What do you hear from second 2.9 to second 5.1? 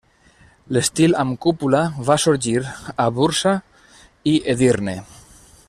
a Bursa i Edirne.